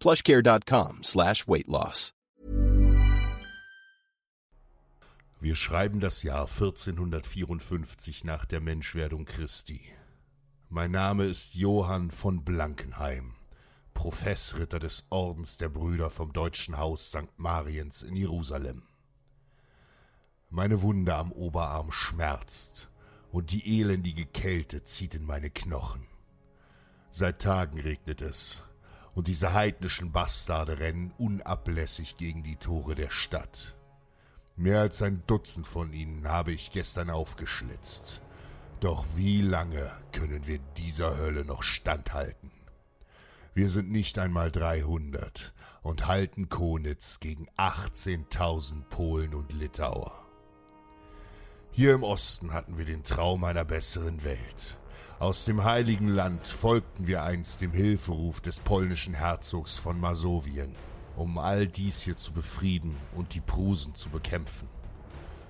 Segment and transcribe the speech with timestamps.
[0.00, 2.12] plushcare.com slash weight loss.
[5.38, 9.80] Wir schreiben das Jahr 1454 nach der Menschwerdung Christi.
[10.70, 13.32] Mein Name ist Johann von Blankenheim,
[13.92, 17.38] Professritter des Ordens der Brüder vom Deutschen Haus St.
[17.38, 18.82] Mariens in Jerusalem.
[20.48, 22.90] Meine Wunde am Oberarm schmerzt
[23.30, 26.06] und die elendige Kälte zieht in meine Knochen.
[27.10, 28.62] Seit Tagen regnet es,
[29.16, 33.74] und diese heidnischen Bastarde rennen unablässig gegen die Tore der Stadt.
[34.56, 38.20] Mehr als ein Dutzend von ihnen habe ich gestern aufgeschlitzt.
[38.80, 42.50] Doch wie lange können wir dieser Hölle noch standhalten?
[43.54, 50.12] Wir sind nicht einmal 300 und halten Konitz gegen 18.000 Polen und Litauer.
[51.70, 54.78] Hier im Osten hatten wir den Traum einer besseren Welt.
[55.18, 60.70] Aus dem heiligen Land folgten wir einst dem Hilferuf des polnischen Herzogs von Masowien,
[61.16, 64.68] um all dies hier zu befrieden und die Prusen zu bekämpfen.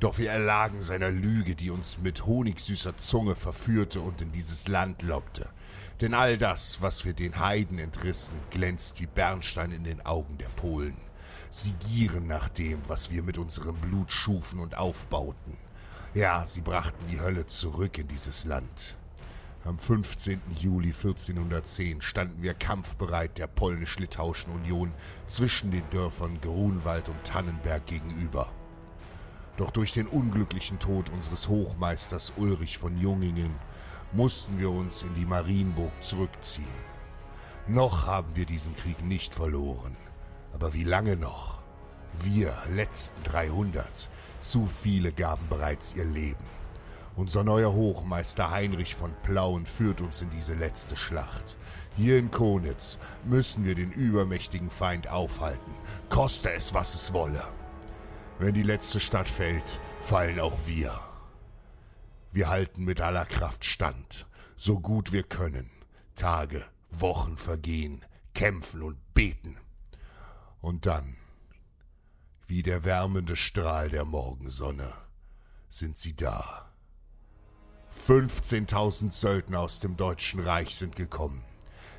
[0.00, 5.02] Doch wir erlagen seiner Lüge, die uns mit honigsüßer Zunge verführte und in dieses Land
[5.02, 5.46] lockte.
[6.00, 10.48] Denn all das, was wir den Heiden entrissen, glänzt wie Bernstein in den Augen der
[10.48, 10.96] Polen.
[11.50, 15.52] Sie gieren nach dem, was wir mit unserem Blut schufen und aufbauten.
[16.14, 18.96] Ja, sie brachten die Hölle zurück in dieses Land.
[19.62, 20.40] Am 15.
[20.58, 24.90] Juli 1410 standen wir kampfbereit der polnisch-litauischen Union
[25.26, 28.48] zwischen den Dörfern Grunwald und Tannenberg gegenüber.
[29.58, 33.54] Doch durch den unglücklichen Tod unseres Hochmeisters Ulrich von Jungingen
[34.12, 36.66] mussten wir uns in die Marienburg zurückziehen.
[37.68, 39.94] Noch haben wir diesen Krieg nicht verloren.
[40.54, 41.58] Aber wie lange noch?
[42.14, 44.08] Wir letzten 300.
[44.40, 46.59] Zu viele gaben bereits ihr Leben.
[47.16, 51.56] Unser neuer Hochmeister Heinrich von Plauen führt uns in diese letzte Schlacht.
[51.96, 55.74] Hier in Konitz müssen wir den übermächtigen Feind aufhalten,
[56.08, 57.42] koste es, was es wolle.
[58.38, 60.98] Wenn die letzte Stadt fällt, fallen auch wir.
[62.32, 65.68] Wir halten mit aller Kraft stand, so gut wir können.
[66.14, 68.04] Tage, Wochen vergehen,
[68.34, 69.58] kämpfen und beten.
[70.60, 71.16] Und dann,
[72.46, 74.92] wie der wärmende Strahl der Morgensonne,
[75.68, 76.69] sind sie da.
[78.10, 81.44] 15.000 Söldner aus dem Deutschen Reich sind gekommen,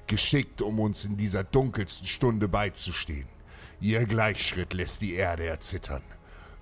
[0.07, 3.29] geschickt, um uns in dieser dunkelsten Stunde beizustehen.
[3.79, 6.03] Ihr Gleichschritt lässt die Erde erzittern.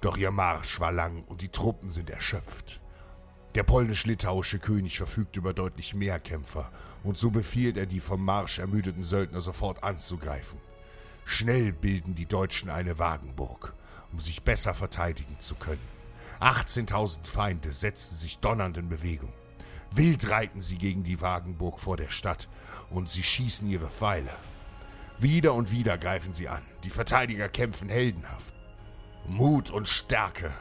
[0.01, 2.79] Doch ihr Marsch war lang und die Truppen sind erschöpft.
[3.55, 6.71] Der polnisch-litauische König verfügt über deutlich mehr Kämpfer,
[7.01, 10.59] und so befiehlt er die vom Marsch ermüdeten Söldner sofort anzugreifen.
[11.25, 13.73] Schnell bilden die Deutschen eine Wagenburg,
[14.13, 15.87] um sich besser verteidigen zu können.
[16.39, 19.33] 18.000 Feinde setzten sich donnernd in Bewegung.
[19.91, 22.47] Wild reiten sie gegen die Wagenburg vor der Stadt
[22.89, 24.31] und sie schießen ihre Pfeile.
[25.17, 26.61] Wieder und wieder greifen sie an.
[26.83, 28.53] Die Verteidiger kämpfen heldenhaft.
[29.27, 30.51] Mut und Stärke.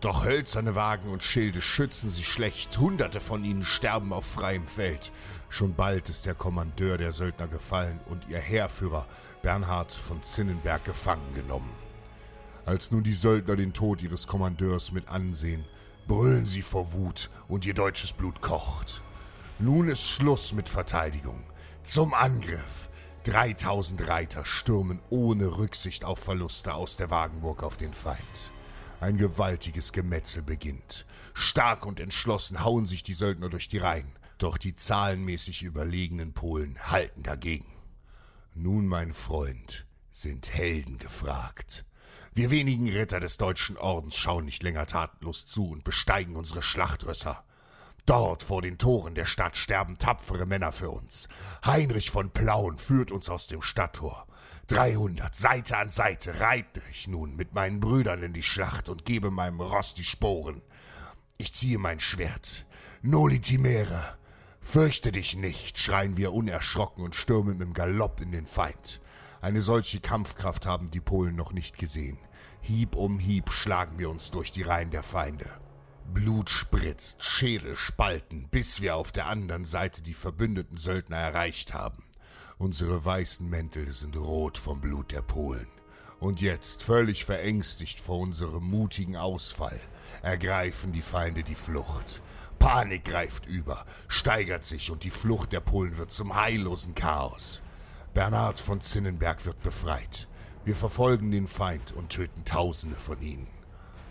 [0.00, 2.76] Doch hölzerne Wagen und Schilde schützen sie schlecht.
[2.78, 5.12] Hunderte von ihnen sterben auf freiem Feld.
[5.48, 9.06] Schon bald ist der Kommandeur der Söldner gefallen und ihr Heerführer
[9.42, 11.70] Bernhard von Zinnenberg gefangen genommen.
[12.66, 15.64] Als nun die Söldner den Tod ihres Kommandeurs mit ansehen,
[16.06, 19.02] brüllen sie vor Wut und ihr deutsches Blut kocht.
[19.58, 21.42] Nun ist Schluss mit Verteidigung.
[21.82, 22.88] Zum Angriff.
[23.24, 28.52] 3000 Reiter stürmen ohne Rücksicht auf Verluste aus der Wagenburg auf den Feind.
[29.00, 31.06] Ein gewaltiges Gemetzel beginnt.
[31.34, 36.78] Stark und entschlossen hauen sich die Söldner durch die Reihen, doch die zahlenmäßig überlegenen Polen
[36.90, 37.66] halten dagegen.
[38.54, 41.84] Nun, mein Freund, sind Helden gefragt.
[42.34, 47.44] Wir wenigen Ritter des deutschen Ordens schauen nicht länger tatenlos zu und besteigen unsere Schlachtrösser.
[48.06, 51.28] Dort vor den Toren der Stadt sterben tapfere Männer für uns.
[51.64, 54.26] Heinrich von Plauen führt uns aus dem Stadttor.
[54.66, 59.30] Dreihundert, Seite an Seite, reite ich nun mit meinen Brüdern in die Schlacht und gebe
[59.30, 60.62] meinem Ross die Sporen.
[61.38, 62.66] Ich ziehe mein Schwert.
[63.02, 64.16] Noli timere.
[64.60, 69.00] Fürchte dich nicht, schreien wir unerschrocken und stürmen im Galopp in den Feind.
[69.42, 72.16] Eine solche Kampfkraft haben die Polen noch nicht gesehen.
[72.60, 75.50] Hieb um Hieb schlagen wir uns durch die Reihen der Feinde.
[76.14, 82.04] Blut spritzt, Schädel spalten, bis wir auf der anderen Seite die verbündeten Söldner erreicht haben.
[82.58, 85.66] Unsere weißen Mäntel sind rot vom Blut der Polen.
[86.20, 89.80] Und jetzt, völlig verängstigt vor unserem mutigen Ausfall,
[90.22, 92.22] ergreifen die Feinde die Flucht.
[92.60, 97.64] Panik greift über, steigert sich und die Flucht der Polen wird zum heillosen Chaos.
[98.14, 100.28] Bernhard von Zinnenberg wird befreit.
[100.64, 103.48] Wir verfolgen den Feind und töten Tausende von ihnen.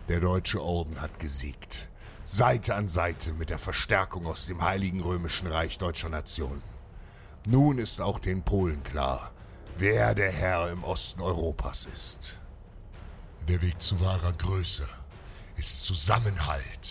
[0.09, 1.87] Der Deutsche Orden hat gesiegt.
[2.25, 6.63] Seite an Seite mit der Verstärkung aus dem Heiligen Römischen Reich deutscher Nationen.
[7.45, 9.31] Nun ist auch den Polen klar,
[9.77, 12.39] wer der Herr im Osten Europas ist.
[13.47, 14.87] Der Weg zu wahrer Größe
[15.57, 16.90] ist Zusammenhalt.